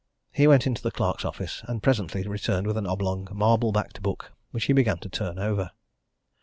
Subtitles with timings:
[0.31, 4.31] He went into the clerks' office and presently returned with an oblong, marble backed book
[4.49, 5.69] which he began to turn over.